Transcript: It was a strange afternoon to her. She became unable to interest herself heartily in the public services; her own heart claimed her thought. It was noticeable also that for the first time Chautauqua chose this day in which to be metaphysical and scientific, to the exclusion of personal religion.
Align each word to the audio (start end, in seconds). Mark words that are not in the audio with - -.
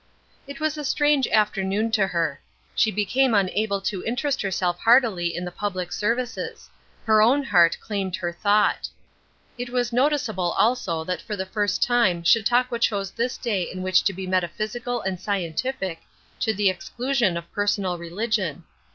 It 0.47 0.59
was 0.59 0.79
a 0.79 0.83
strange 0.83 1.27
afternoon 1.27 1.91
to 1.91 2.07
her. 2.07 2.41
She 2.73 2.89
became 2.89 3.35
unable 3.35 3.79
to 3.81 4.03
interest 4.03 4.41
herself 4.41 4.79
heartily 4.79 5.35
in 5.35 5.45
the 5.45 5.51
public 5.51 5.91
services; 5.91 6.71
her 7.05 7.21
own 7.21 7.43
heart 7.43 7.77
claimed 7.79 8.15
her 8.15 8.31
thought. 8.33 8.89
It 9.59 9.69
was 9.69 9.93
noticeable 9.93 10.53
also 10.53 11.03
that 11.03 11.21
for 11.21 11.35
the 11.35 11.45
first 11.45 11.83
time 11.83 12.23
Chautauqua 12.23 12.79
chose 12.79 13.11
this 13.11 13.37
day 13.37 13.61
in 13.71 13.83
which 13.83 14.01
to 14.05 14.11
be 14.13 14.25
metaphysical 14.25 15.01
and 15.01 15.19
scientific, 15.21 16.01
to 16.39 16.51
the 16.51 16.67
exclusion 16.67 17.37
of 17.37 17.51
personal 17.53 17.99
religion. 17.99 18.63